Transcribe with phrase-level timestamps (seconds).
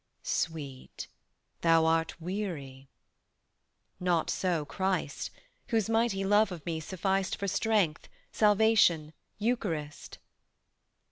[0.23, 1.07] "Sweet,
[1.61, 2.87] thou art weary."
[3.99, 5.29] "Not so Christ:
[5.67, 10.17] Whose mighty love of me sufficed For Strength, Salvation, Eucharist."